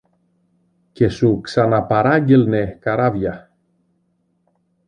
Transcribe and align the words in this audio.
και 0.93 1.09
σου 1.09 1.41
ξαναπαράγγελνε 1.41 2.77
καράβια 2.81 3.51